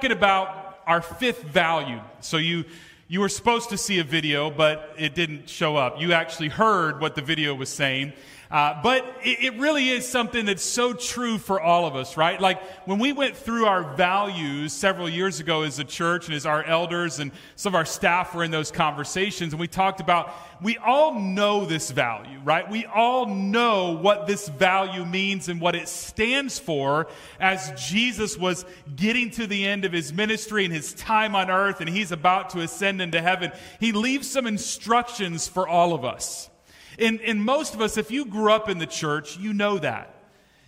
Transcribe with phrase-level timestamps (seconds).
[0.00, 2.00] talking about our fifth value.
[2.20, 2.64] So you
[3.06, 6.00] you were supposed to see a video, but it didn't show up.
[6.00, 8.14] You actually heard what the video was saying.
[8.50, 12.40] Uh, but it, it, really is something that's so true for all of us, right?
[12.40, 16.46] Like when we went through our values several years ago as a church and as
[16.46, 20.34] our elders and some of our staff were in those conversations, and we talked about
[20.60, 22.68] we all know this value, right?
[22.68, 27.06] We all know what this value means and what it stands for
[27.38, 28.64] as Jesus was
[28.96, 32.50] getting to the end of his ministry and his time on earth and he's about
[32.50, 33.52] to ascend into heaven.
[33.78, 36.49] He leaves some instructions for all of us.
[37.00, 40.14] And, and most of us, if you grew up in the church, you know that.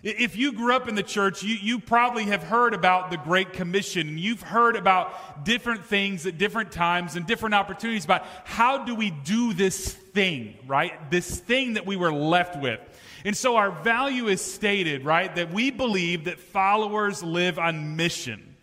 [0.03, 3.53] If you grew up in the church, you, you probably have heard about the Great
[3.53, 8.79] Commission and you've heard about different things at different times and different opportunities about how
[8.79, 11.09] do we do this thing, right?
[11.13, 12.81] This thing that we were left with.
[13.25, 15.33] And so our value is stated, right?
[15.37, 18.57] That we believe that followers live on mission.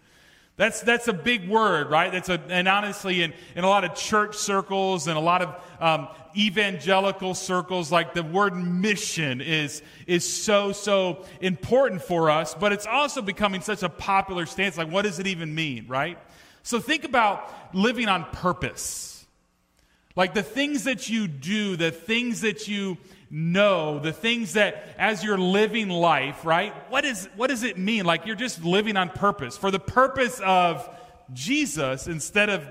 [0.58, 2.12] That's, that's a big word, right?
[2.12, 5.56] That's a, and honestly, in, in a lot of church circles and a lot of
[5.80, 12.72] um, evangelical circles, like the word mission is, is so, so important for us, but
[12.72, 14.78] it's also becoming such a popular stance.
[14.78, 16.18] Like, what does it even mean, right?
[16.64, 19.26] So think about living on purpose.
[20.16, 22.98] Like the things that you do, the things that you
[23.32, 26.74] know, the things that as you're living life, right?
[26.92, 28.06] What, is, what does it mean?
[28.06, 30.90] Like you're just living on purpose for the purpose of
[31.34, 32.68] Jesus instead of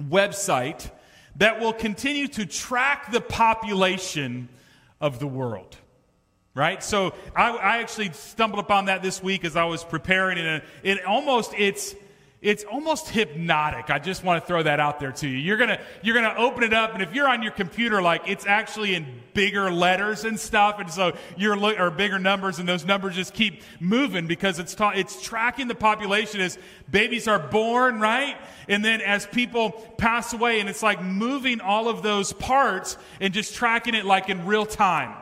[0.00, 0.90] website
[1.36, 4.48] that will continue to track the population
[5.00, 5.76] of the world.
[6.54, 6.82] Right?
[6.82, 11.04] So I, I actually stumbled upon that this week as I was preparing, and it
[11.04, 11.94] almost, it's,
[12.42, 13.88] it's almost hypnotic.
[13.88, 15.38] I just want to throw that out there to you.
[15.38, 18.46] You're gonna you're gonna open it up, and if you're on your computer, like it's
[18.46, 22.84] actually in bigger letters and stuff, and so you're look or bigger numbers, and those
[22.84, 26.58] numbers just keep moving because it's ta- it's tracking the population as
[26.90, 28.36] babies are born, right,
[28.68, 33.32] and then as people pass away, and it's like moving all of those parts and
[33.32, 35.14] just tracking it like in real time.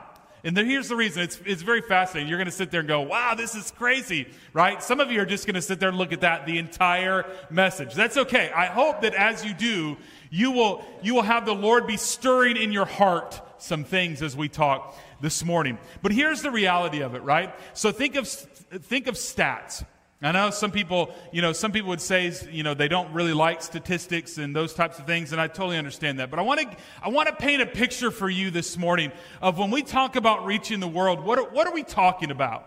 [0.43, 2.29] And here's the reason it's, it's very fascinating.
[2.29, 4.83] You're going to sit there and go, wow, this is crazy, right?
[4.83, 7.27] Some of you are just going to sit there and look at that the entire
[7.51, 7.95] message.
[7.95, 8.51] That's okay.
[8.55, 9.97] I hope that as you do,
[10.31, 14.37] you will, you will have the Lord be stirring in your heart some things as
[14.37, 15.79] we talk this morning.
[16.03, 17.55] But here's the reality of it, right?
[17.75, 19.85] So think of, think of stats.
[20.23, 23.33] I know some people, you know, some people would say, you know, they don't really
[23.33, 26.29] like statistics and those types of things, and I totally understand that.
[26.29, 29.57] But I want to, I want to paint a picture for you this morning of
[29.57, 32.67] when we talk about reaching the world, what are, what are we talking about?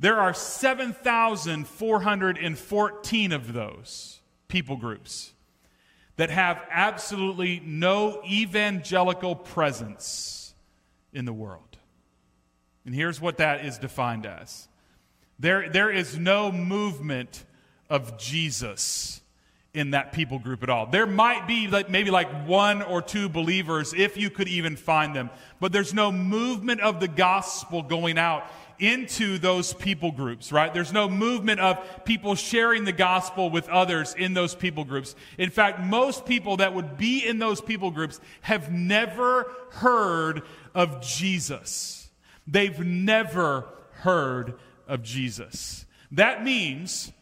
[0.00, 5.32] there are 7,414 of those people groups
[6.16, 10.54] that have absolutely no evangelical presence
[11.12, 11.78] in the world.
[12.86, 14.68] And here's what that is defined as
[15.38, 17.44] there, there is no movement
[17.88, 19.20] of Jesus
[19.72, 20.86] in that people group at all.
[20.86, 25.14] There might be like, maybe like one or two believers if you could even find
[25.14, 25.30] them,
[25.60, 28.50] but there's no movement of the gospel going out
[28.80, 30.74] into those people groups, right?
[30.74, 35.16] There's no movement of people sharing the gospel with others in those people groups.
[35.38, 40.42] In fact, most people that would be in those people groups have never heard
[40.74, 42.10] of Jesus.
[42.46, 44.54] They've never heard
[44.88, 45.84] of Jesus.
[46.12, 47.12] That means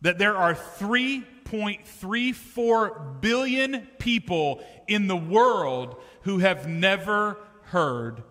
[0.00, 8.22] that there are 3.34 billion people in the world who have never heard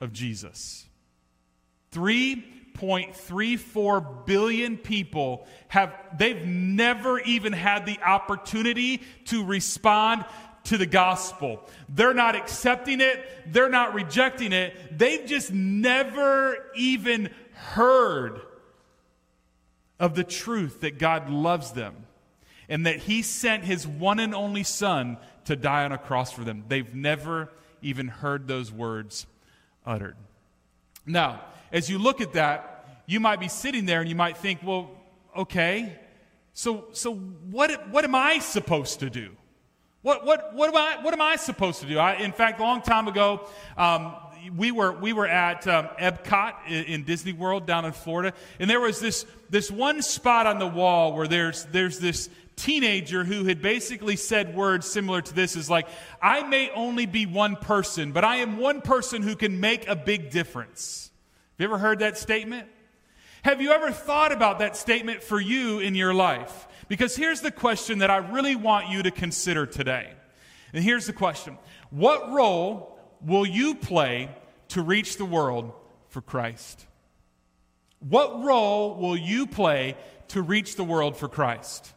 [0.00, 0.85] of Jesus.
[1.92, 10.24] 3.34 billion people have they've never even had the opportunity to respond
[10.64, 11.62] to the gospel.
[11.88, 14.98] They're not accepting it, they're not rejecting it.
[14.98, 18.40] They've just never even heard
[19.98, 21.94] of the truth that God loves them
[22.68, 26.44] and that He sent His one and only Son to die on a cross for
[26.44, 26.64] them.
[26.68, 27.50] They've never
[27.80, 29.26] even heard those words
[29.84, 30.16] uttered.
[31.06, 31.42] Now,
[31.72, 34.90] as you look at that, you might be sitting there and you might think, well,
[35.36, 35.96] okay,
[36.52, 39.36] so, so what, what am I supposed to do?
[40.02, 41.98] What, what, what, am, I, what am I supposed to do?
[41.98, 44.14] I, in fact, a long time ago, um,
[44.56, 48.70] we were, we were at um, Epcot in, in, Disney World down in Florida, and
[48.70, 53.44] there was this, this one spot on the wall where there's, there's this teenager who
[53.44, 55.88] had basically said words similar to this is like,
[56.22, 59.96] I may only be one person, but I am one person who can make a
[59.96, 61.10] big difference.
[61.58, 62.68] Have you ever heard that statement?
[63.42, 66.68] Have you ever thought about that statement for you in your life?
[66.86, 70.12] Because here's the question that I really want you to consider today.
[70.74, 71.56] And here's the question
[71.88, 74.28] What role will you play
[74.68, 75.72] to reach the world
[76.08, 76.84] for Christ?
[78.00, 79.96] What role will you play
[80.28, 81.94] to reach the world for Christ?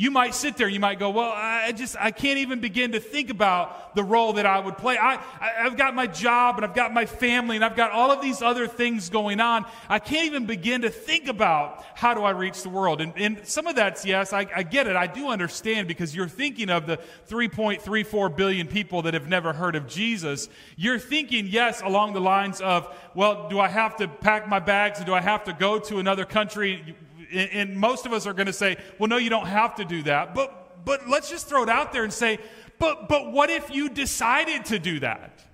[0.00, 3.00] You might sit there, you might go, Well, I just, I can't even begin to
[3.00, 4.96] think about the role that I would play.
[4.96, 8.12] I, I, have got my job and I've got my family and I've got all
[8.12, 9.66] of these other things going on.
[9.88, 13.00] I can't even begin to think about how do I reach the world.
[13.00, 14.94] And, and some of that's, yes, I, I get it.
[14.94, 19.74] I do understand because you're thinking of the 3.34 billion people that have never heard
[19.74, 20.48] of Jesus.
[20.76, 22.86] You're thinking, yes, along the lines of,
[23.16, 25.98] well, do I have to pack my bags and do I have to go to
[25.98, 26.94] another country?
[27.32, 30.02] And most of us are going to say, well, no, you don't have to do
[30.04, 30.34] that.
[30.34, 32.38] But, but let's just throw it out there and say,
[32.78, 35.44] but, but what if you decided to do that?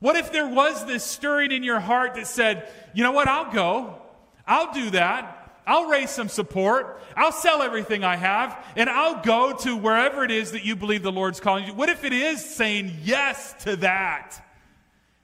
[0.00, 3.52] What if there was this stirring in your heart that said, you know what, I'll
[3.52, 4.00] go,
[4.46, 5.36] I'll do that.
[5.66, 7.00] I'll raise some support.
[7.14, 11.02] I'll sell everything I have and I'll go to wherever it is that you believe
[11.02, 11.74] the Lord's calling you.
[11.74, 14.42] What if it is saying yes to that?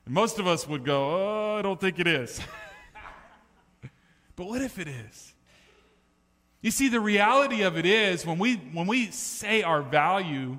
[0.05, 2.39] And most of us would go, Oh, I don't think it is.
[4.37, 5.26] but what if it is?
[6.67, 10.59] You see, the reality of it is when we, when we say our value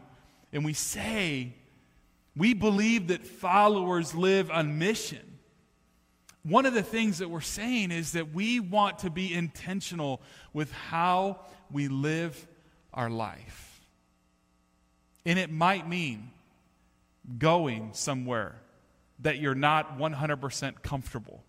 [0.53, 1.53] and we say
[2.33, 5.37] we believe that followers live on mission,
[6.43, 10.21] one of the things that we're saying is that we want to be intentional
[10.53, 12.47] with how we live
[12.93, 13.81] our life.
[15.25, 16.31] And it might mean
[17.37, 18.55] going somewhere
[19.19, 21.43] that you're not 100% comfortable.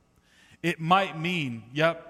[0.64, 2.07] It might mean, yep,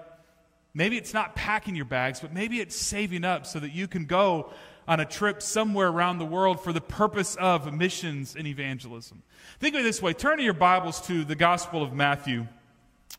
[0.73, 4.05] Maybe it's not packing your bags, but maybe it's saving up so that you can
[4.05, 4.51] go
[4.87, 9.21] on a trip somewhere around the world for the purpose of missions and evangelism.
[9.59, 12.47] Think of it this way turn your Bibles to the Gospel of Matthew,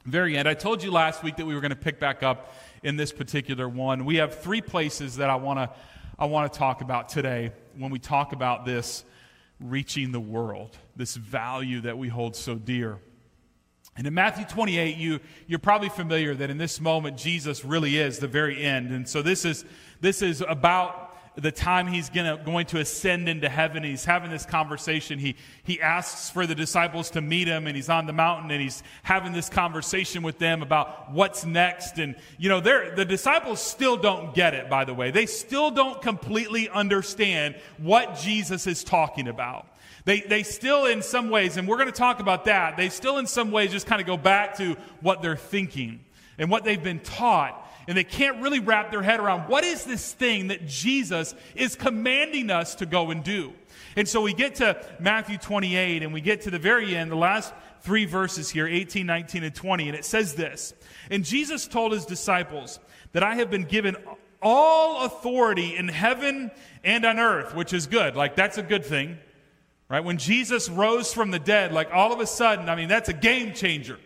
[0.04, 0.48] very end.
[0.48, 3.12] I told you last week that we were going to pick back up in this
[3.12, 4.04] particular one.
[4.04, 5.70] We have three places that I want to
[6.18, 9.04] I want to talk about today when we talk about this
[9.58, 12.98] reaching the world, this value that we hold so dear.
[13.96, 18.18] And in Matthew 28, you, you're probably familiar that in this moment, Jesus really is
[18.18, 18.92] the very end.
[18.92, 19.64] And so this is,
[20.00, 23.82] this is about the time he's gonna, going to ascend into heaven.
[23.82, 25.18] He's having this conversation.
[25.18, 28.60] He, he asks for the disciples to meet him, and he's on the mountain, and
[28.60, 31.98] he's having this conversation with them about what's next.
[31.98, 35.10] And, you know, the disciples still don't get it, by the way.
[35.10, 39.66] They still don't completely understand what Jesus is talking about.
[40.10, 43.18] They, they still, in some ways, and we're going to talk about that, they still,
[43.18, 46.00] in some ways, just kind of go back to what they're thinking
[46.36, 47.70] and what they've been taught.
[47.86, 51.76] And they can't really wrap their head around what is this thing that Jesus is
[51.76, 53.52] commanding us to go and do.
[53.94, 57.14] And so we get to Matthew 28 and we get to the very end, the
[57.14, 59.90] last three verses here 18, 19, and 20.
[59.90, 60.74] And it says this
[61.08, 62.80] And Jesus told his disciples
[63.12, 63.94] that I have been given
[64.42, 66.50] all authority in heaven
[66.82, 68.16] and on earth, which is good.
[68.16, 69.16] Like, that's a good thing.
[69.90, 70.04] Right?
[70.04, 73.12] When Jesus rose from the dead, like all of a sudden, I mean, that's a
[73.12, 73.98] game changer.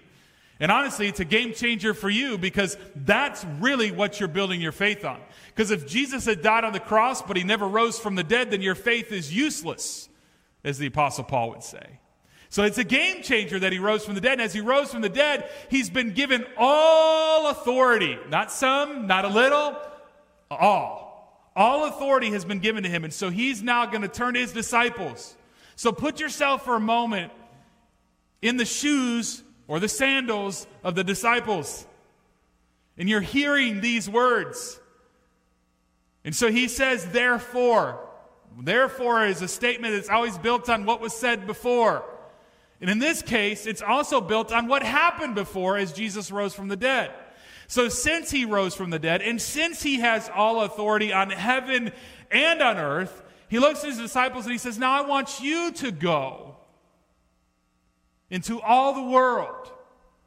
[0.58, 4.72] And honestly, it's a game changer for you because that's really what you're building your
[4.72, 5.20] faith on.
[5.48, 8.50] Because if Jesus had died on the cross, but he never rose from the dead,
[8.50, 10.08] then your faith is useless,
[10.64, 11.98] as the Apostle Paul would say.
[12.48, 14.34] So it's a game changer that he rose from the dead.
[14.34, 18.16] And as he rose from the dead, he's been given all authority.
[18.30, 19.76] Not some, not a little,
[20.50, 21.50] all.
[21.54, 23.04] All authority has been given to him.
[23.04, 25.34] And so he's now going to turn to his disciples
[25.76, 27.32] so put yourself for a moment
[28.42, 31.86] in the shoes or the sandals of the disciples.
[32.96, 34.78] And you're hearing these words.
[36.24, 38.00] And so he says, therefore.
[38.56, 42.04] Therefore is a statement that's always built on what was said before.
[42.80, 46.68] And in this case, it's also built on what happened before as Jesus rose from
[46.68, 47.10] the dead.
[47.66, 51.92] So since he rose from the dead, and since he has all authority on heaven
[52.30, 55.72] and on earth, he looks at his disciples and he says, Now I want you
[55.72, 56.56] to go
[58.30, 59.70] into all the world,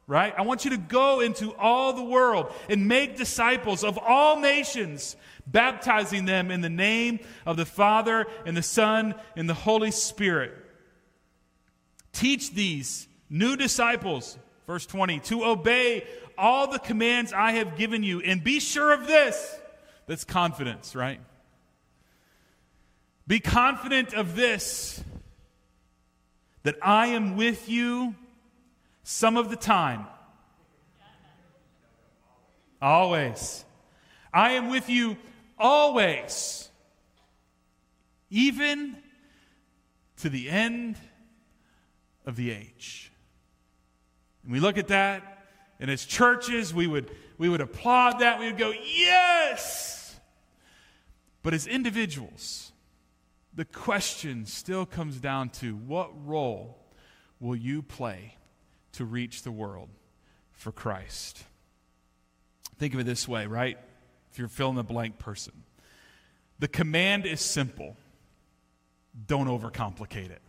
[0.06, 0.32] right?
[0.36, 5.16] I want you to go into all the world and make disciples of all nations,
[5.46, 10.52] baptizing them in the name of the Father and the Son and the Holy Spirit.
[12.12, 16.06] Teach these new disciples, verse 20, to obey
[16.36, 19.58] all the commands I have given you, and be sure of this.
[20.06, 21.20] That's confidence, right?
[23.28, 25.04] Be confident of this
[26.62, 28.14] that I am with you
[29.02, 30.06] some of the time.
[32.80, 33.66] Always.
[34.32, 35.18] I am with you
[35.58, 36.68] always,
[38.30, 38.96] even
[40.18, 40.96] to the end
[42.24, 43.12] of the age.
[44.42, 45.46] And we look at that,
[45.80, 48.38] and as churches, we would, we would applaud that.
[48.38, 50.16] We would go, yes!
[51.42, 52.72] But as individuals,
[53.58, 56.78] the question still comes down to what role
[57.40, 58.36] will you play
[58.92, 59.88] to reach the world
[60.52, 61.42] for Christ?
[62.78, 63.76] Think of it this way, right?
[64.30, 65.64] If you're fill in the blank person,
[66.60, 67.96] the command is simple
[69.26, 70.42] don't overcomplicate it.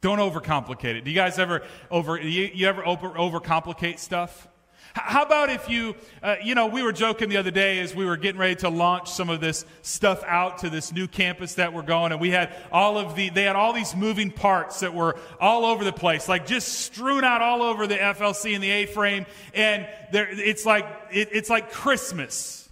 [0.00, 1.04] Don't overcomplicate it.
[1.04, 4.46] Do you guys ever over you, you ever over, overcomplicate stuff?
[4.94, 8.04] How about if you, uh, you know, we were joking the other day as we
[8.04, 11.72] were getting ready to launch some of this stuff out to this new campus that
[11.72, 14.94] we're going, and we had all of the, they had all these moving parts that
[14.94, 18.70] were all over the place, like just strewn out all over the FLC and the
[18.70, 22.68] A-frame, and there, it's like, it, it's like Christmas.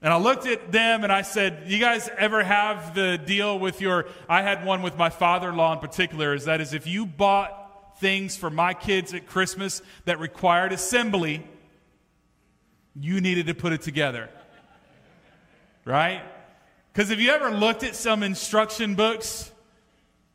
[0.00, 3.80] And I looked at them and I said, You guys ever have the deal with
[3.80, 4.06] your.
[4.28, 7.06] I had one with my father in law in particular, is that is if you
[7.06, 7.61] bought
[8.02, 11.42] things for my kids at Christmas that required assembly,
[13.00, 14.28] you needed to put it together.
[15.86, 16.20] Right?
[16.92, 19.50] Because if you ever looked at some instruction books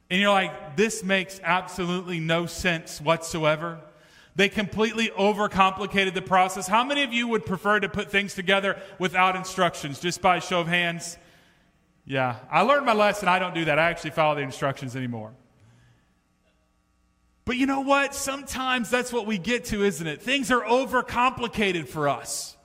[0.09, 3.81] and you're like, This makes absolutely no sense whatsoever?
[4.36, 6.67] They completely overcomplicated the process.
[6.67, 10.62] How many of you would prefer to put things together without instructions, just by show
[10.62, 11.17] of hands?
[12.05, 13.27] Yeah, I learned my lesson.
[13.27, 13.79] I don't do that.
[13.79, 15.33] I actually follow the instructions anymore.
[17.48, 18.13] But you know what?
[18.13, 20.22] Sometimes that's what we get to, isn't it?
[20.22, 22.58] Things are overcomplicated for us.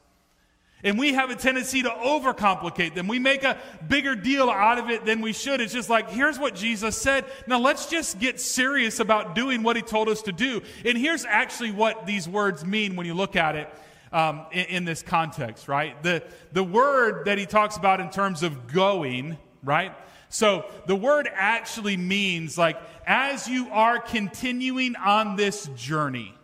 [0.83, 3.07] And we have a tendency to overcomplicate them.
[3.07, 5.61] We make a bigger deal out of it than we should.
[5.61, 7.27] It's just like, here's what Jesus said.
[7.47, 10.63] Now let's just get serious about doing what he told us to do.
[10.85, 13.73] And here's actually what these words mean when you look at it
[14.13, 16.03] um, in, in this context, right?
[16.03, 19.95] The, the word that he talks about in terms of going, right?
[20.33, 26.35] So the word actually means like, as you are continuing on this journey.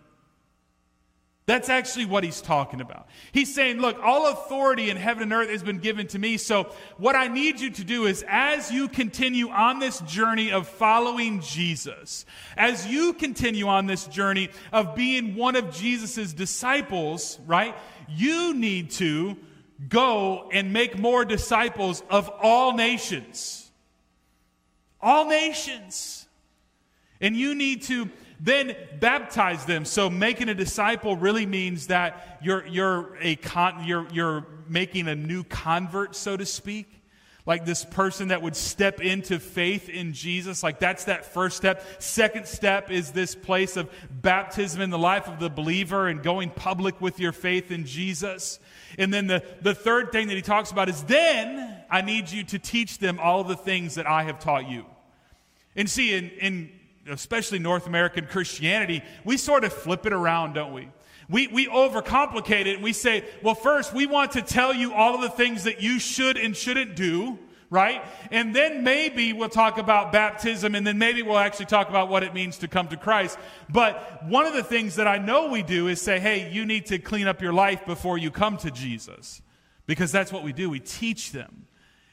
[1.47, 3.09] That's actually what he's talking about.
[3.33, 6.37] He's saying, Look, all authority in heaven and earth has been given to me.
[6.37, 6.64] So,
[6.99, 11.40] what I need you to do is, as you continue on this journey of following
[11.40, 12.26] Jesus,
[12.59, 17.75] as you continue on this journey of being one of Jesus' disciples, right,
[18.07, 19.35] you need to
[19.88, 23.67] go and make more disciples of all nations.
[25.00, 26.26] All nations.
[27.21, 28.09] And you need to
[28.40, 29.85] then baptize them.
[29.85, 35.14] So making a disciple really means that you're, you're, a con, you're, you're making a
[35.17, 36.87] new convert, so to speak.
[37.47, 40.62] Like this person that would step into faith in Jesus.
[40.62, 41.83] Like that's that first step.
[41.99, 46.50] Second step is this place of baptism in the life of the believer and going
[46.50, 48.61] public with your faith in Jesus.
[48.99, 52.45] And then the, the third thing that he talks about is then I need you
[52.45, 54.85] to teach them all the things that I have taught you.
[55.76, 56.71] And see, in, in
[57.09, 60.88] especially North American Christianity, we sort of flip it around, don't we?
[61.30, 65.14] We, we overcomplicate it and we say, well, first, we want to tell you all
[65.14, 68.02] of the things that you should and shouldn't do, right?
[68.30, 72.23] And then maybe we'll talk about baptism and then maybe we'll actually talk about what
[72.23, 73.38] it means to come to Christ.
[73.68, 76.87] But one of the things that I know we do is say, hey, you need
[76.87, 79.42] to clean up your life before you come to Jesus.
[79.87, 80.71] Because that's what we do.
[80.71, 81.67] We teach them.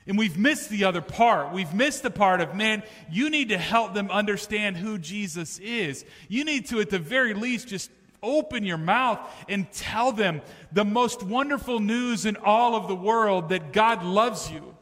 [0.07, 1.51] And we've missed the other part.
[1.51, 6.05] We've missed the part of, man, you need to help them understand who Jesus is.
[6.27, 7.89] You need to, at the very least, just
[8.21, 9.19] open your mouth
[9.49, 14.51] and tell them the most wonderful news in all of the world that God loves
[14.51, 14.75] you.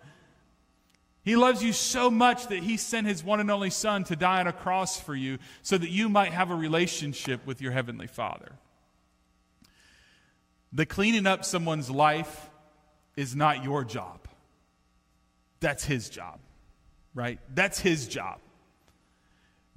[1.24, 4.42] He loves you so much that He sent His one and only Son to die
[4.42, 8.08] on a cross for you so that you might have a relationship with your Heavenly
[8.08, 8.52] Father.
[10.74, 12.50] The cleaning up someone's life
[13.16, 14.23] is not your job.
[15.64, 16.42] That's his job,
[17.16, 17.40] right?
[17.56, 18.40] That's his job.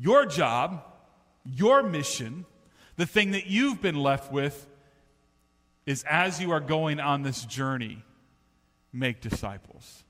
[0.00, 0.82] Your job,
[1.44, 2.44] your mission,
[2.96, 4.66] the thing that you've been left with
[5.86, 8.02] is as you are going on this journey,
[8.92, 10.02] make disciples.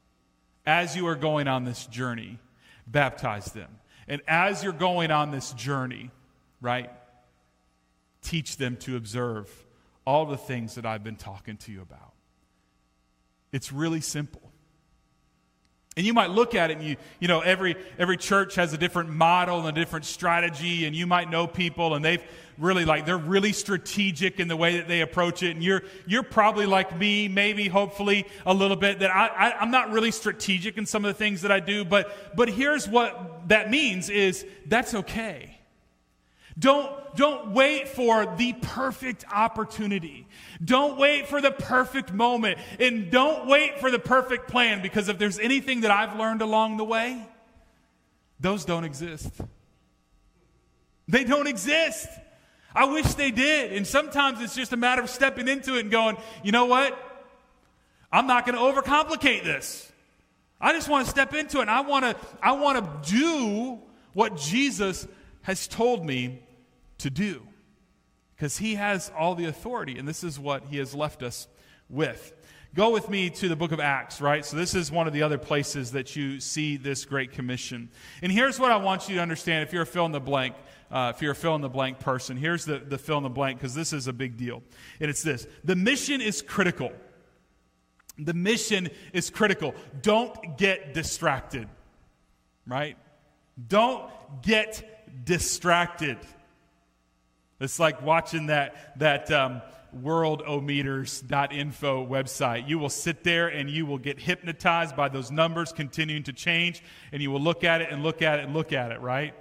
[0.64, 2.38] As you are going on this journey,
[2.86, 3.68] baptize them.
[4.08, 6.10] And as you're going on this journey,
[6.62, 6.90] right,
[8.22, 9.50] teach them to observe
[10.06, 12.14] all the things that I've been talking to you about.
[13.52, 14.45] It's really simple.
[15.96, 18.78] And you might look at it and you, you know, every, every church has a
[18.78, 22.22] different model and a different strategy, and you might know people and they've
[22.58, 25.52] really like, they're really strategic in the way that they approach it.
[25.52, 29.70] And you're, you're probably like me, maybe, hopefully, a little bit, that I, I, I'm
[29.70, 33.48] not really strategic in some of the things that I do, but, but here's what
[33.48, 35.55] that means is that's okay.
[36.58, 40.26] Don't, don't wait for the perfect opportunity.
[40.64, 42.58] Don't wait for the perfect moment.
[42.80, 46.78] And don't wait for the perfect plan because if there's anything that I've learned along
[46.78, 47.26] the way,
[48.40, 49.30] those don't exist.
[51.08, 52.08] They don't exist.
[52.74, 53.72] I wish they did.
[53.72, 56.98] And sometimes it's just a matter of stepping into it and going, you know what?
[58.10, 59.92] I'm not going to overcomplicate this.
[60.60, 63.78] I just want to step into it I want to I want to do
[64.14, 65.06] what Jesus
[65.42, 66.42] has told me
[66.98, 67.42] to do
[68.34, 71.48] because he has all the authority, and this is what he has left us
[71.88, 72.34] with.
[72.74, 74.44] Go with me to the book of Acts, right?
[74.44, 77.88] So, this is one of the other places that you see this Great Commission.
[78.20, 80.54] And here's what I want you to understand if you're a fill in the blank.
[80.90, 83.30] Uh, if you're a fill in the blank person, here's the, the fill in the
[83.30, 84.62] blank because this is a big deal.
[85.00, 86.92] And it's this the mission is critical.
[88.18, 89.74] The mission is critical.
[90.02, 91.68] Don't get distracted,
[92.66, 92.96] right?
[93.68, 94.10] Don't
[94.42, 96.18] get distracted.
[97.60, 99.62] It's like watching that, that um,
[100.02, 102.68] worldometers.info website.
[102.68, 106.82] You will sit there and you will get hypnotized by those numbers continuing to change,
[107.12, 109.34] and you will look at it and look at it and look at it, right?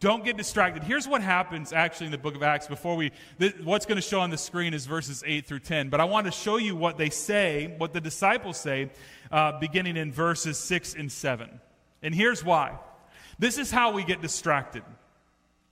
[0.00, 0.82] Don't get distracted.
[0.82, 4.02] Here's what happens actually in the book of Acts before we, th- what's going to
[4.02, 5.90] show on the screen is verses 8 through 10.
[5.90, 8.90] But I want to show you what they say, what the disciples say,
[9.30, 11.60] uh, beginning in verses 6 and 7.
[12.02, 12.78] And here's why.
[13.38, 14.84] This is how we get distracted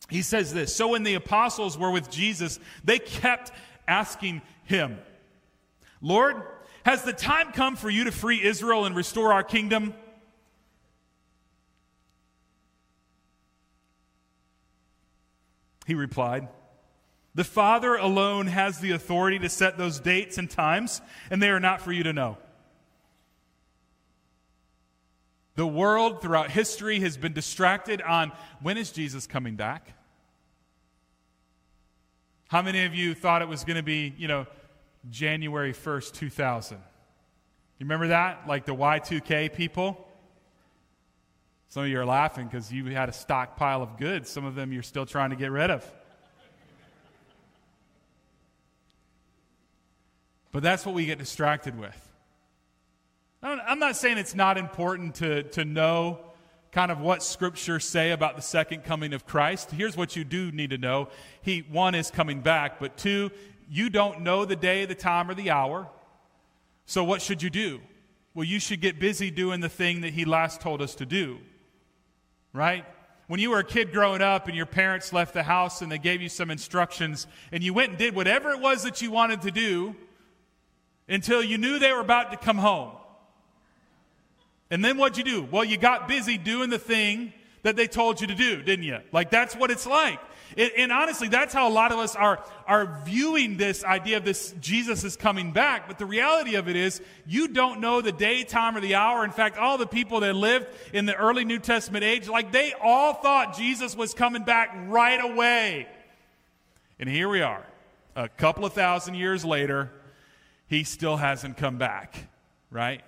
[0.08, 3.52] he says this So when the apostles were with Jesus, they kept
[3.86, 4.98] asking him,
[6.00, 6.42] Lord,
[6.84, 9.94] has the time come for you to free Israel and restore our kingdom?
[15.86, 16.48] He replied,
[17.34, 21.60] The Father alone has the authority to set those dates and times, and they are
[21.60, 22.38] not for you to know.
[25.56, 29.97] The world throughout history has been distracted on when is Jesus coming back?
[32.48, 34.46] How many of you thought it was going to be, you know,
[35.10, 36.78] January 1st, 2000?
[36.78, 36.82] You
[37.84, 38.48] remember that?
[38.48, 40.06] Like the Y2K people?
[41.68, 44.30] Some of you are laughing because you had a stockpile of goods.
[44.30, 45.84] Some of them you're still trying to get rid of.
[50.50, 52.04] But that's what we get distracted with.
[53.42, 56.20] I'm not saying it's not important to, to know
[56.72, 59.70] kind of what scriptures say about the second coming of Christ.
[59.70, 61.08] Here's what you do need to know.
[61.40, 63.30] He one is coming back, but two,
[63.70, 65.88] you don't know the day, the time or the hour.
[66.86, 67.80] So what should you do?
[68.34, 71.38] Well, you should get busy doing the thing that he last told us to do.
[72.52, 72.84] Right?
[73.26, 75.98] When you were a kid growing up and your parents left the house and they
[75.98, 79.42] gave you some instructions and you went and did whatever it was that you wanted
[79.42, 79.94] to do
[81.08, 82.92] until you knew they were about to come home.
[84.70, 85.48] And then what'd you do?
[85.50, 88.98] Well, you got busy doing the thing that they told you to do, didn't you?
[89.12, 90.20] Like, that's what it's like.
[90.56, 94.24] And, and, honestly, that's how a lot of us are, are viewing this idea of
[94.24, 95.86] this Jesus is coming back.
[95.86, 99.24] But the reality of it is, you don't know the day, time, or the hour.
[99.24, 102.72] In fact, all the people that lived in the early New Testament age, like, they
[102.82, 105.86] all thought Jesus was coming back right away.
[106.98, 107.64] And here we are,
[108.16, 109.92] a couple of thousand years later,
[110.66, 112.16] he still hasn't come back,
[112.70, 113.02] right?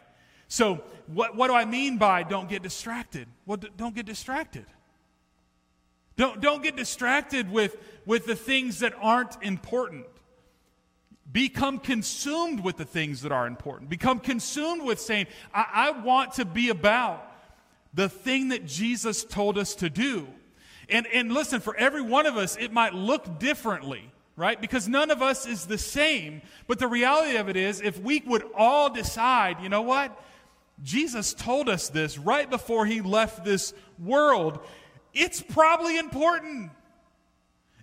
[0.51, 3.29] So, what, what do I mean by don't get distracted?
[3.47, 4.67] Well, don't get distracted.
[6.17, 10.07] Don't, don't get distracted with, with the things that aren't important.
[11.31, 13.89] Become consumed with the things that are important.
[13.89, 17.25] Become consumed with saying, I, I want to be about
[17.95, 20.27] the thing that Jesus told us to do.
[20.89, 24.59] And, and listen, for every one of us, it might look differently right?
[24.59, 26.41] Because none of us is the same.
[26.67, 30.19] But the reality of it is, if we would all decide, you know what?
[30.83, 34.61] Jesus told us this right before he left this world.
[35.13, 36.71] It's probably important.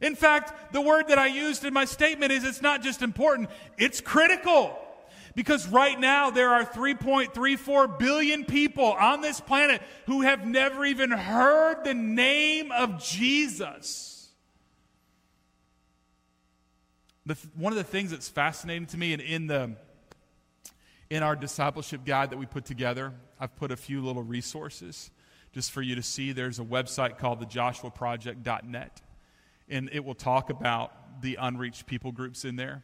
[0.02, 3.50] In fact, the word that I used in my statement is it's not just important,
[3.78, 4.78] it's critical.
[5.36, 11.12] Because right now there are 3.34 billion people on this planet who have never even
[11.12, 14.30] heard the name of Jesus.
[17.28, 19.76] The, one of the things that's fascinating to me, and in the
[21.10, 25.12] in our discipleship guide that we put together, I've put a few little resources
[25.54, 26.34] just for you to see.
[26.34, 29.02] There's a website called thejoshuaproject.net,
[29.70, 32.84] and it will talk about the unreached people groups in there.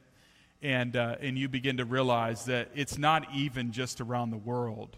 [0.61, 4.95] And, uh, and you begin to realize that it's not even just around the world.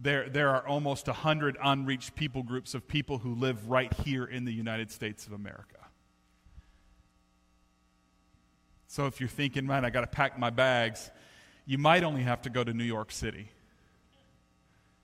[0.00, 4.44] There, there are almost 100 unreached people groups of people who live right here in
[4.44, 5.76] the United States of America.
[8.86, 11.10] So if you're thinking, man, I got to pack my bags,
[11.66, 13.50] you might only have to go to New York City.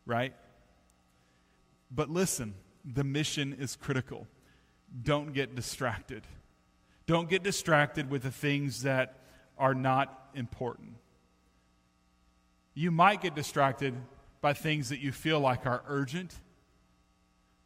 [0.07, 0.35] Right?
[1.91, 4.27] But listen, the mission is critical.
[5.03, 6.23] Don't get distracted.
[7.07, 9.19] Don't get distracted with the things that
[9.59, 10.95] are not important.
[12.75, 13.95] You might get distracted
[14.41, 16.35] by things that you feel like are urgent,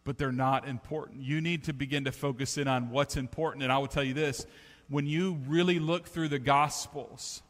[0.05, 1.23] but they're not important.
[1.23, 3.63] You need to begin to focus in on what's important.
[3.63, 4.47] And I will tell you this
[4.89, 7.43] when you really look through the Gospels,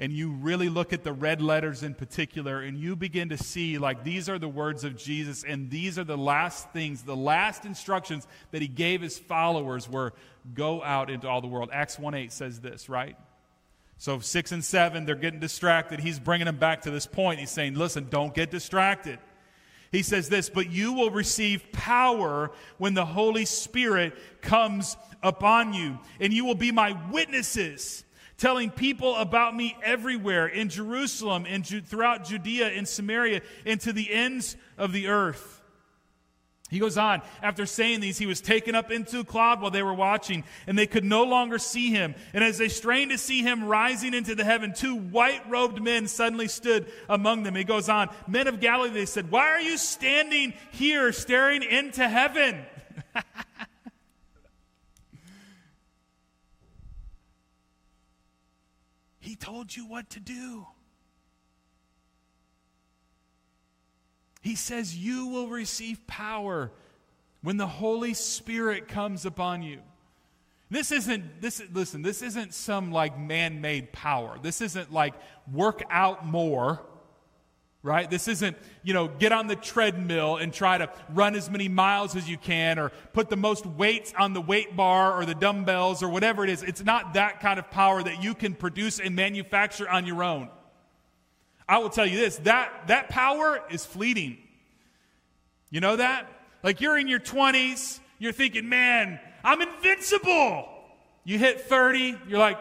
[0.00, 3.78] and you really look at the red letters in particular and you begin to see
[3.78, 7.64] like these are the words of Jesus and these are the last things, the last
[7.64, 10.12] instructions that he gave his followers were
[10.52, 11.70] go out into all the world.
[11.72, 13.16] Acts 1 8 says this, right?
[13.96, 16.00] So 6 and 7, they're getting distracted.
[16.00, 17.40] He's bringing them back to this point.
[17.40, 19.18] He's saying, listen, don't get distracted.
[19.92, 26.00] He says this, but you will receive power when the Holy Spirit comes upon you,
[26.18, 28.03] and you will be my witnesses
[28.36, 33.92] telling people about me everywhere in Jerusalem, and Ju- throughout Judea, in Samaria, and to
[33.92, 35.62] the ends of the earth.
[36.70, 39.82] He goes on, after saying these, he was taken up into a cloud while they
[39.82, 42.16] were watching, and they could no longer see him.
[42.32, 46.08] And as they strained to see him rising into the heaven, two white robed men
[46.08, 47.54] suddenly stood among them.
[47.54, 52.08] He goes on, Men of Galilee, they said, Why are you standing here staring into
[52.08, 52.64] heaven?
[59.24, 60.66] He told you what to do.
[64.42, 66.70] He says, You will receive power
[67.40, 69.80] when the Holy Spirit comes upon you.
[70.68, 74.38] This isn't, this, listen, this isn't some like man made power.
[74.42, 75.14] This isn't like
[75.50, 76.82] work out more
[77.84, 78.10] right?
[78.10, 82.16] This isn't, you know, get on the treadmill and try to run as many miles
[82.16, 86.02] as you can or put the most weights on the weight bar or the dumbbells
[86.02, 86.62] or whatever it is.
[86.62, 90.48] It's not that kind of power that you can produce and manufacture on your own.
[91.68, 94.38] I will tell you this that, that power is fleeting.
[95.68, 96.26] You know that?
[96.62, 100.70] Like you're in your 20s, you're thinking, man, I'm invincible.
[101.24, 102.58] You hit 30, you're like,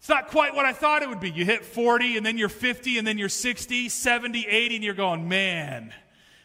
[0.00, 1.30] it's not quite what I thought it would be.
[1.30, 4.94] You hit 40 and then you're 50 and then you're 60, 70, 80, and you're
[4.94, 5.92] going, man,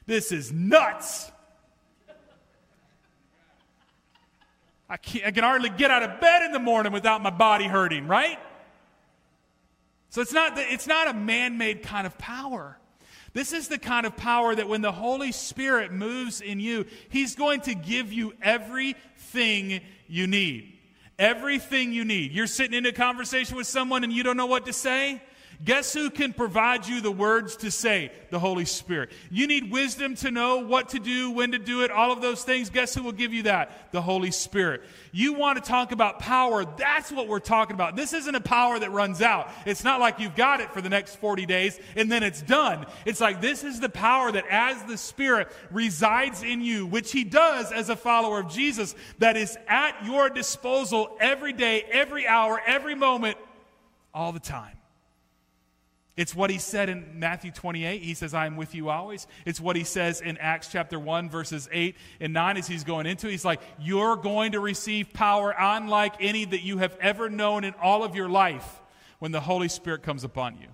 [0.06, 1.32] this is nuts.
[4.90, 8.08] I, I can hardly get out of bed in the morning without my body hurting,
[8.08, 8.38] right?
[10.10, 12.78] So it's not, the, it's not a man made kind of power.
[13.32, 17.36] This is the kind of power that when the Holy Spirit moves in you, He's
[17.36, 20.75] going to give you everything you need.
[21.18, 22.32] Everything you need.
[22.32, 25.22] You're sitting in a conversation with someone and you don't know what to say?
[25.64, 28.12] Guess who can provide you the words to say?
[28.30, 29.12] The Holy Spirit.
[29.32, 32.44] You need wisdom to know what to do, when to do it, all of those
[32.44, 32.70] things.
[32.70, 33.92] Guess who will give you that?
[33.92, 34.82] The Holy Spirit.
[35.12, 37.96] You want to talk about power, that's what we're talking about.
[37.96, 39.50] This isn't a power that runs out.
[39.66, 42.86] It's not like you've got it for the next 40 days and then it's done.
[43.06, 47.24] It's like this is the power that as the Spirit resides in you, which He
[47.24, 52.62] does as a follower of Jesus, that is at your disposal every day, every hour,
[52.66, 53.38] every moment,
[54.14, 54.75] all the time.
[56.18, 58.02] It's what he said in Matthew 28.
[58.02, 59.28] He says, I am with you always.
[59.46, 63.06] It's what he says in Acts chapter 1, verses 8 and 9 as he's going
[63.06, 63.28] into.
[63.28, 67.74] He's like, You're going to receive power unlike any that you have ever known in
[67.82, 68.82] all of your life
[69.20, 70.68] when the Holy Spirit comes upon you.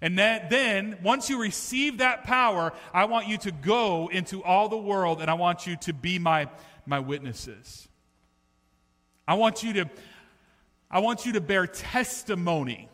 [0.00, 4.68] And that, then, once you receive that power, I want you to go into all
[4.68, 6.48] the world and I want you to be my,
[6.86, 7.86] my witnesses.
[9.28, 9.90] I want you to,
[10.90, 12.88] I want you to bear testimony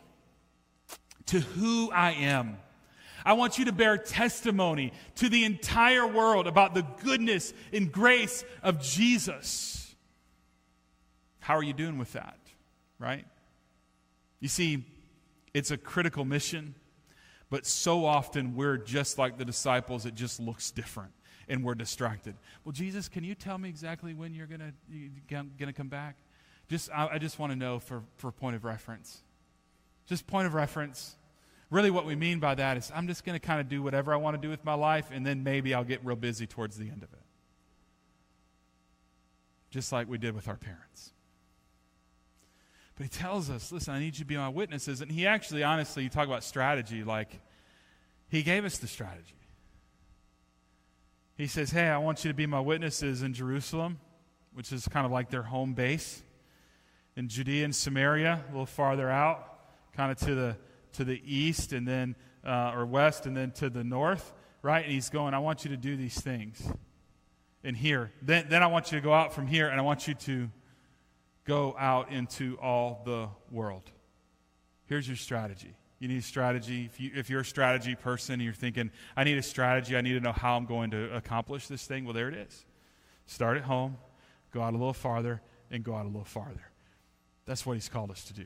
[1.29, 2.57] to who I am.
[3.25, 8.43] I want you to bear testimony to the entire world about the goodness and grace
[8.63, 9.95] of Jesus.
[11.39, 12.37] How are you doing with that?
[12.97, 13.25] Right?
[14.39, 14.85] You see,
[15.53, 16.75] it's a critical mission,
[17.49, 21.11] but so often we're just like the disciples, it just looks different
[21.47, 22.35] and we're distracted.
[22.63, 24.73] Well, Jesus, can you tell me exactly when you're going
[25.29, 26.17] to come back?
[26.69, 29.21] Just, I, I just want to know for, for point of reference.
[30.07, 31.15] Just point of reference.
[31.69, 34.13] Really, what we mean by that is I'm just going to kind of do whatever
[34.13, 36.77] I want to do with my life, and then maybe I'll get real busy towards
[36.77, 37.19] the end of it.
[39.69, 41.11] Just like we did with our parents.
[42.95, 45.01] But he tells us, listen, I need you to be my witnesses.
[45.01, 47.39] And he actually, honestly, you talk about strategy, like,
[48.29, 49.35] he gave us the strategy.
[51.35, 53.99] He says, Hey, I want you to be my witnesses in Jerusalem,
[54.53, 56.21] which is kind of like their home base,
[57.15, 59.59] in Judea and Samaria, a little farther out,
[59.95, 60.57] kind of to the,
[60.93, 64.83] to the east and then, uh, or west and then to the north, right?
[64.83, 66.61] And he's going, I want you to do these things
[67.63, 68.11] in here.
[68.21, 70.49] Then, then I want you to go out from here and I want you to
[71.45, 73.89] go out into all the world.
[74.85, 75.75] Here's your strategy.
[75.99, 76.85] You need a strategy.
[76.85, 80.01] If, you, if you're a strategy person and you're thinking, I need a strategy, I
[80.01, 82.65] need to know how I'm going to accomplish this thing, well, there it is.
[83.25, 83.97] Start at home,
[84.51, 86.71] go out a little farther, and go out a little farther.
[87.45, 88.45] That's what he's called us to do.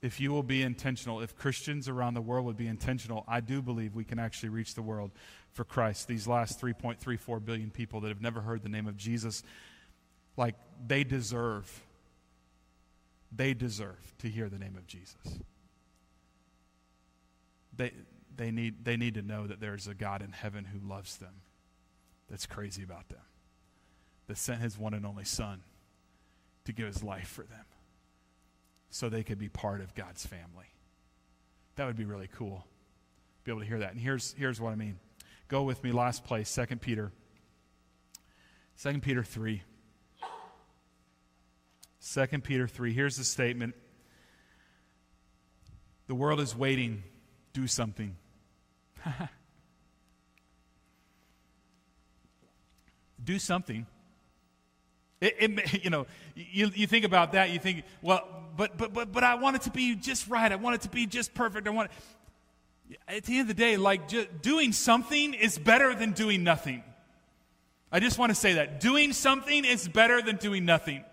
[0.00, 3.60] If you will be intentional, if Christians around the world would be intentional, I do
[3.60, 5.10] believe we can actually reach the world
[5.52, 6.06] for Christ.
[6.06, 9.42] These last 3.34 billion people that have never heard the name of Jesus,
[10.36, 10.54] like
[10.86, 11.82] they deserve,
[13.34, 15.40] they deserve to hear the name of Jesus.
[17.76, 17.92] They,
[18.36, 21.42] they, need, they need to know that there's a God in heaven who loves them,
[22.30, 23.22] that's crazy about them,
[24.28, 25.62] that sent his one and only Son
[26.66, 27.64] to give his life for them
[28.90, 30.66] so they could be part of God's family.
[31.76, 32.66] That would be really cool.
[33.44, 33.92] Be able to hear that.
[33.92, 34.98] And here's, here's what I mean.
[35.48, 37.12] Go with me, last place, 2 Peter.
[38.82, 39.62] 2 Peter 3.
[42.12, 42.92] 2 Peter 3.
[42.92, 43.74] Here's the statement
[46.06, 47.02] The world is waiting.
[47.52, 48.16] Do something.
[53.24, 53.86] Do something.
[55.20, 58.26] It, it, you know, you, you think about that, you think, well,
[58.56, 60.50] but, but, but, but I want it to be just right.
[60.50, 61.66] I want it to be just perfect.
[61.66, 62.98] I want it.
[63.06, 64.10] At the end of the day, like
[64.42, 66.82] doing something is better than doing nothing.
[67.92, 68.80] I just want to say that.
[68.80, 71.04] Doing something is better than doing nothing.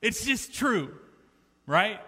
[0.00, 0.94] It's just true,
[1.66, 2.00] right?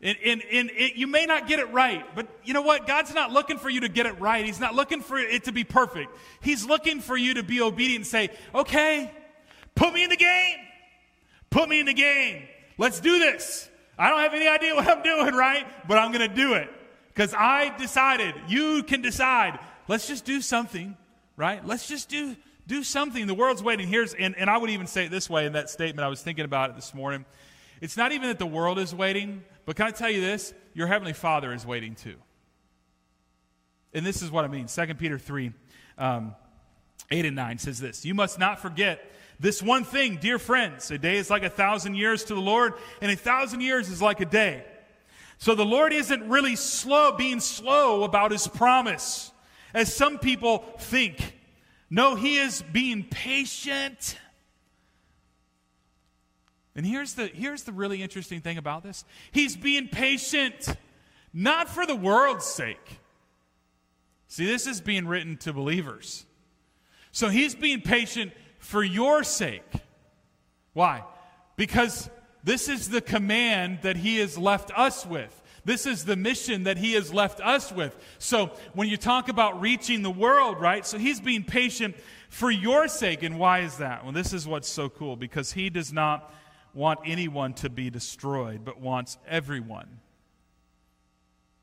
[0.00, 2.86] And, and, and it, you may not get it right, but you know what?
[2.86, 4.44] God's not looking for you to get it right.
[4.44, 6.16] He's not looking for it to be perfect.
[6.40, 9.10] He's looking for you to be obedient and say, okay,
[9.76, 10.56] Put me in the game.
[11.50, 12.48] Put me in the game.
[12.76, 13.70] Let's do this.
[13.98, 15.66] I don't have any idea what I'm doing, right?
[15.86, 16.68] But I'm going to do it
[17.14, 18.34] because I decided.
[18.48, 19.58] You can decide.
[19.88, 20.96] Let's just do something,
[21.36, 21.64] right?
[21.64, 22.36] Let's just do
[22.66, 23.26] do something.
[23.26, 23.86] The world's waiting.
[23.86, 26.04] Here's and, and I would even say it this way in that statement.
[26.04, 27.24] I was thinking about it this morning.
[27.80, 30.52] It's not even that the world is waiting, but can I tell you this?
[30.74, 32.16] Your heavenly Father is waiting too.
[33.94, 34.66] And this is what I mean.
[34.66, 35.52] 2 Peter 3,
[35.96, 36.34] um,
[37.10, 40.98] 8 and 9 says this You must not forget this one thing, dear friends, a
[40.98, 44.20] day is like a thousand years to the Lord, and a thousand years is like
[44.20, 44.64] a day.
[45.38, 49.30] So the Lord isn't really slow, being slow about his promise,
[49.74, 51.34] as some people think.
[51.90, 54.16] No, he is being patient.
[56.74, 60.74] And here's the, here's the really interesting thing about this He's being patient,
[61.32, 63.00] not for the world's sake.
[64.28, 66.26] See, this is being written to believers.
[67.12, 68.32] So he's being patient
[68.66, 69.62] for your sake.
[70.72, 71.04] Why?
[71.54, 72.10] Because
[72.42, 75.40] this is the command that He has left us with.
[75.64, 77.96] This is the mission that He has left us with.
[78.18, 80.84] So when you talk about reaching the world, right?
[80.84, 81.94] So He's being patient
[82.28, 83.22] for your sake.
[83.22, 84.02] And why is that?
[84.02, 86.34] Well, this is what's so cool because He does not
[86.74, 90.00] want anyone to be destroyed, but wants everyone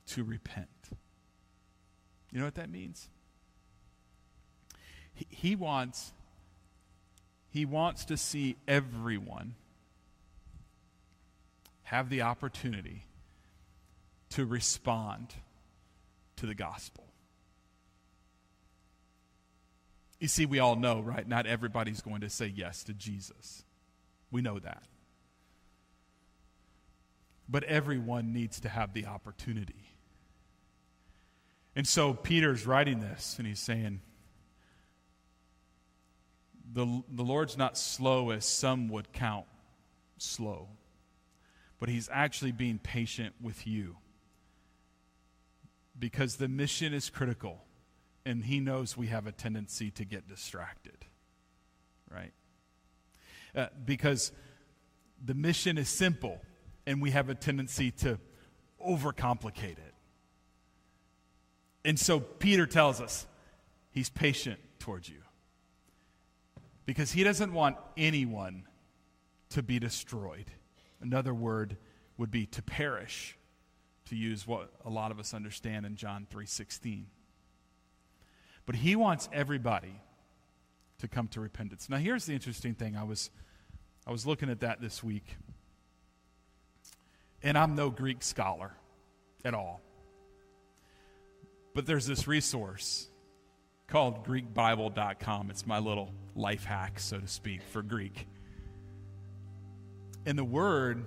[0.07, 0.67] to repent.
[2.31, 3.09] You know what that means?
[5.13, 6.13] He, he wants
[7.53, 9.53] he wants to see everyone
[11.83, 13.05] have the opportunity
[14.31, 15.35] to respond
[16.35, 17.03] to the gospel.
[20.19, 21.27] You see, we all know, right?
[21.27, 23.63] Not everybody's going to say yes to Jesus.
[24.31, 24.85] We know that.
[27.47, 29.91] But everyone needs to have the opportunity.
[31.75, 34.01] And so Peter's writing this, and he's saying,
[36.71, 39.45] the, the Lord's not slow as some would count
[40.17, 40.69] slow,
[41.79, 43.97] but He's actually being patient with you
[45.97, 47.63] because the mission is critical
[48.25, 51.05] and He knows we have a tendency to get distracted,
[52.09, 52.33] right?
[53.55, 54.31] Uh, because
[55.23, 56.41] the mission is simple
[56.87, 58.19] and we have a tendency to
[58.85, 59.93] overcomplicate it.
[61.85, 63.25] And so Peter tells us
[63.91, 65.22] he's patient towards you
[66.85, 68.67] because he doesn't want anyone
[69.49, 70.51] to be destroyed.
[71.01, 71.77] Another word
[72.17, 73.37] would be to perish,
[74.05, 77.07] to use what a lot of us understand in John 3:16.
[78.65, 80.01] But he wants everybody
[80.99, 81.89] to come to repentance.
[81.89, 82.95] Now here's the interesting thing.
[82.95, 83.29] I was
[84.05, 85.37] I was looking at that this week.
[87.41, 88.71] And I'm no Greek scholar
[89.43, 89.81] at all.
[91.73, 93.09] But there's this resource
[93.93, 95.51] called GreekBible.com.
[95.51, 98.25] It's my little life hack, so to speak, for Greek.
[100.25, 101.05] And the word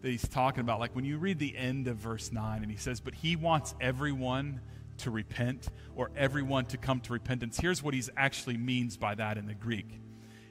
[0.00, 2.78] that he's talking about, like when you read the end of verse 9, and he
[2.78, 4.62] says, But he wants everyone
[4.98, 7.60] to repent or everyone to come to repentance.
[7.60, 10.00] Here's what he actually means by that in the Greek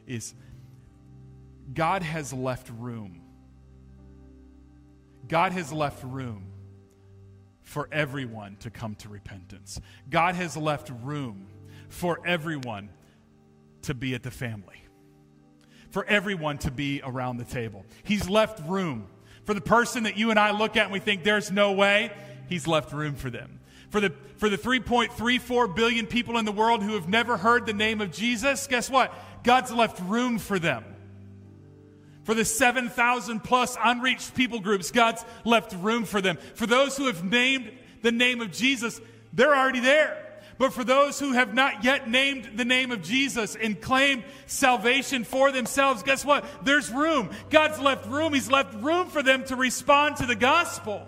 [0.06, 0.36] is
[1.74, 3.20] God has left room.
[5.28, 6.52] God has left room
[7.64, 9.82] for everyone to come to repentance.
[10.12, 11.48] God has left room
[11.94, 12.90] for everyone
[13.84, 14.82] to be at the family,
[15.92, 17.86] for everyone to be around the table.
[18.04, 19.08] He's left room.
[19.46, 22.12] For the person that you and I look at and we think there's no way,
[22.50, 23.60] He's left room for them.
[23.90, 27.74] For the, for the 3.34 billion people in the world who have never heard the
[27.74, 29.14] name of Jesus, guess what?
[29.44, 30.84] God's left room for them.
[32.24, 36.38] For the 7,000 plus unreached people groups, God's left room for them.
[36.56, 39.00] For those who have named the name of Jesus,
[39.34, 40.23] they're already there.
[40.58, 45.24] But for those who have not yet named the name of Jesus and claimed salvation
[45.24, 46.46] for themselves, guess what?
[46.64, 47.30] There's room.
[47.50, 48.34] God's left room.
[48.34, 51.08] He's left room for them to respond to the gospel.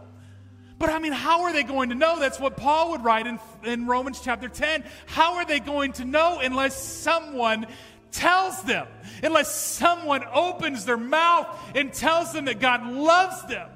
[0.77, 2.19] But I mean, how are they going to know?
[2.19, 4.84] That's what Paul would write in, in Romans chapter 10.
[5.05, 7.67] How are they going to know unless someone
[8.12, 8.88] tells them,
[9.23, 13.69] unless someone opens their mouth and tells them that God loves them,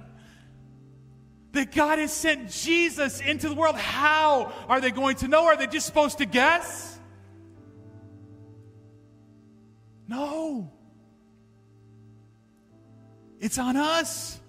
[1.51, 3.75] that God has sent Jesus into the world.
[3.75, 5.45] How are they going to know?
[5.45, 6.99] Are they just supposed to guess?
[10.07, 10.71] No.
[13.39, 14.39] It's on us.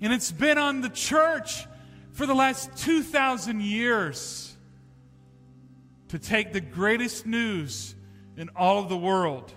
[0.00, 1.66] And it's been on the church
[2.12, 4.56] for the last 2,000 years
[6.08, 7.94] to take the greatest news
[8.36, 9.52] in all of the world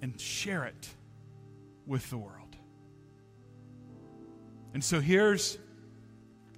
[0.00, 0.88] and share it
[1.86, 2.39] with the world.
[4.72, 5.58] And so here's,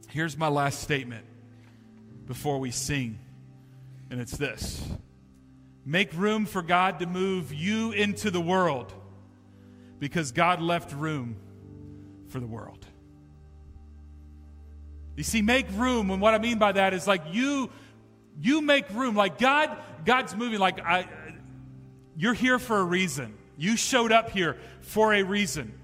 [0.09, 1.25] here's my last statement
[2.27, 3.19] before we sing,
[4.11, 4.87] and it's this
[5.85, 8.93] Make room for God to move you into the world
[9.99, 11.37] because God left room
[12.29, 12.87] for the world.
[15.17, 17.71] You see, make room, and what I mean by that is like you
[18.41, 19.15] you make room.
[19.15, 20.59] Like God, God's moving.
[20.59, 21.07] Like I,
[22.17, 23.35] you're here for a reason.
[23.59, 25.79] You showed up here for a reason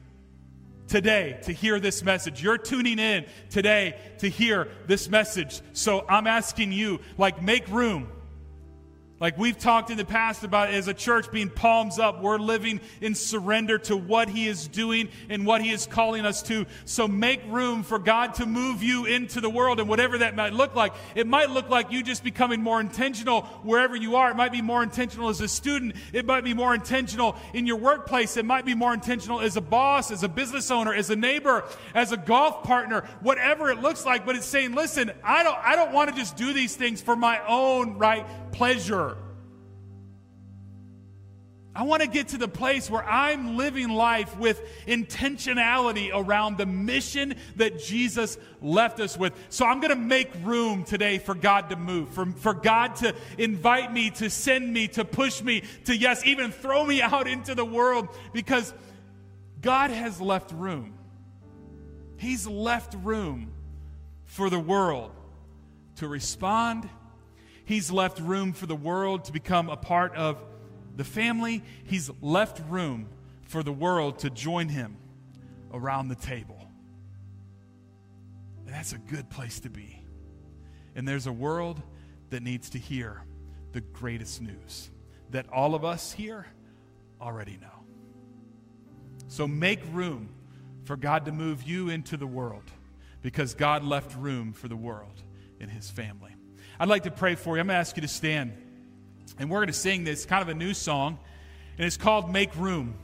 [0.88, 2.42] today to hear this message.
[2.42, 5.60] You're tuning in today to hear this message.
[5.72, 8.08] So I'm asking you, like, make room
[9.20, 12.80] like we've talked in the past about as a church being palms up, we're living
[13.00, 16.66] in surrender to what He is doing and what He is calling us to.
[16.84, 20.52] So make room for God to move you into the world and whatever that might
[20.52, 20.92] look like.
[21.16, 24.30] It might look like you just becoming more intentional wherever you are.
[24.30, 25.96] It might be more intentional as a student.
[26.12, 28.36] It might be more intentional in your workplace.
[28.36, 31.64] It might be more intentional as a boss, as a business owner, as a neighbor,
[31.92, 34.24] as a golf partner, whatever it looks like.
[34.24, 37.16] But it's saying, listen, I don't, I don't want to just do these things for
[37.16, 39.07] my own right pleasure.
[41.78, 46.66] I want to get to the place where I'm living life with intentionality around the
[46.66, 49.32] mission that Jesus left us with.
[49.48, 53.14] So I'm going to make room today for God to move, for, for God to
[53.38, 57.54] invite me, to send me, to push me, to, yes, even throw me out into
[57.54, 58.74] the world because
[59.60, 60.94] God has left room.
[62.16, 63.52] He's left room
[64.24, 65.12] for the world
[65.98, 66.88] to respond.
[67.64, 70.42] He's left room for the world to become a part of
[70.98, 73.08] the family, he's left room
[73.42, 74.96] for the world to join him
[75.72, 76.58] around the table.
[78.66, 80.02] And that's a good place to be.
[80.96, 81.80] And there's a world
[82.30, 83.22] that needs to hear
[83.70, 84.90] the greatest news
[85.30, 86.46] that all of us here
[87.20, 87.84] already know.
[89.28, 90.30] So make room
[90.82, 92.64] for God to move you into the world
[93.22, 95.22] because God left room for the world
[95.60, 96.34] in his family.
[96.80, 97.60] I'd like to pray for you.
[97.60, 98.64] I'm going to ask you to stand.
[99.38, 101.18] And we're going to sing this kind of a new song,
[101.76, 102.94] and it's called Make Room.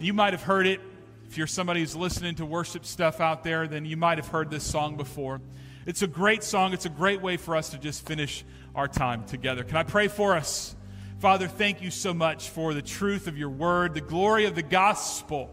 [0.00, 0.80] You might have heard it.
[1.28, 4.50] If you're somebody who's listening to worship stuff out there, then you might have heard
[4.50, 5.40] this song before.
[5.86, 6.72] It's a great song.
[6.74, 8.44] It's a great way for us to just finish
[8.74, 9.64] our time together.
[9.64, 10.76] Can I pray for us?
[11.20, 14.62] Father, thank you so much for the truth of your word, the glory of the
[14.62, 15.50] gospel.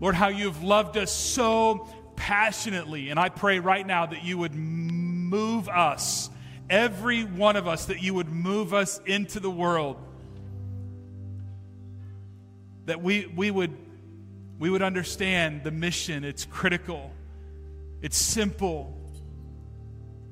[0.00, 3.10] Lord, how you have loved us so passionately.
[3.10, 6.30] And I pray right now that you would move us
[6.70, 9.96] every one of us, that you would move us into the world.
[12.86, 13.76] That we, we would
[14.58, 16.24] we would understand the mission.
[16.24, 17.12] It's critical,
[18.02, 18.92] it's simple,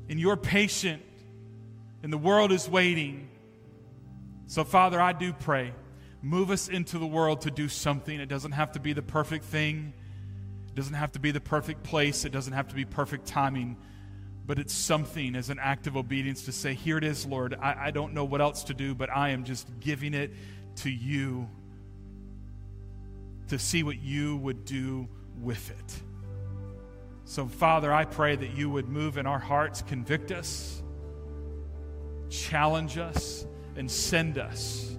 [0.09, 1.03] and you're patient,
[2.03, 3.29] and the world is waiting.
[4.49, 5.73] So, Father, I do pray.
[6.23, 8.19] Move us into the world to do something.
[8.19, 9.93] It doesn't have to be the perfect thing,
[10.69, 13.77] it doesn't have to be the perfect place, it doesn't have to be perfect timing,
[14.47, 17.55] but it's something as an act of obedience to say, Here it is, Lord.
[17.61, 20.33] I, I don't know what else to do, but I am just giving it
[20.77, 21.49] to you
[23.49, 25.09] to see what you would do
[25.41, 26.03] with it.
[27.25, 30.83] So, Father, I pray that you would move in our hearts, convict us,
[32.31, 34.97] challenge us, and send us,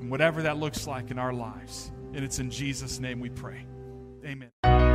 [0.00, 1.92] and whatever that looks like in our lives.
[2.12, 3.64] And it's in Jesus' name we pray.
[4.24, 4.87] Amen.